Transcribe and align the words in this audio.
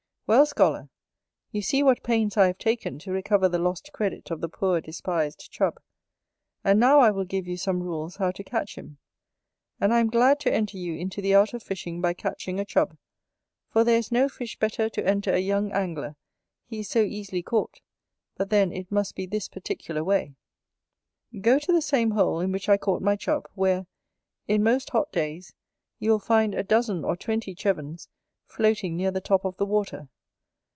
Well, 0.27 0.45
scholar, 0.45 0.87
you 1.51 1.61
see 1.61 1.83
what 1.83 2.03
pains 2.03 2.37
I 2.37 2.47
have 2.47 2.57
taken 2.57 2.99
to 2.99 3.11
recover 3.11 3.49
the 3.49 3.59
lost 3.59 3.91
credit 3.91 4.31
of 4.31 4.39
the 4.39 4.47
poor 4.47 4.79
despised 4.79 5.51
Chub. 5.51 5.77
And 6.63 6.79
now 6.79 7.01
I 7.01 7.11
will 7.11 7.25
give 7.25 7.47
you 7.49 7.57
some 7.57 7.83
rules 7.83 8.15
how 8.15 8.31
to 8.31 8.41
catch 8.45 8.75
him: 8.77 8.97
and 9.81 9.93
I 9.93 9.99
am 9.99 10.09
glad 10.09 10.39
to 10.39 10.53
enter 10.53 10.77
you 10.77 10.93
into 10.95 11.21
the 11.21 11.35
art 11.35 11.53
of 11.53 11.61
fishing 11.61 11.99
by 11.99 12.13
catching 12.13 12.61
a 12.61 12.63
Chub, 12.63 12.95
for 13.67 13.83
there 13.83 13.97
is 13.97 14.09
no 14.09 14.29
fish 14.29 14.57
better 14.57 14.87
to 14.87 15.05
enter 15.05 15.33
a 15.33 15.39
young 15.39 15.73
Angler, 15.73 16.15
he 16.65 16.79
is 16.79 16.89
so 16.89 17.01
easily 17.01 17.43
caught, 17.43 17.81
but 18.37 18.49
then 18.49 18.71
it 18.71 18.89
must 18.89 19.15
be 19.17 19.25
this 19.25 19.49
particular 19.49 20.01
way: 20.01 20.35
Go 21.41 21.59
to 21.59 21.73
the 21.73 21.81
same 21.81 22.11
hole 22.11 22.39
in 22.39 22.53
which 22.53 22.69
I 22.69 22.77
caught 22.77 23.01
my 23.01 23.17
Chub, 23.17 23.49
where, 23.53 23.85
in 24.47 24.63
most 24.63 24.91
hot 24.91 25.11
days, 25.11 25.51
you 25.99 26.09
will 26.09 26.19
find 26.19 26.55
a 26.55 26.63
dozen 26.63 27.03
or 27.03 27.17
twenty 27.17 27.53
Chevens 27.53 28.07
floating 28.45 28.95
near 28.95 29.11
the 29.11 29.19
top 29.19 29.43
of 29.43 29.57
the 29.57 29.65
water. 29.65 30.07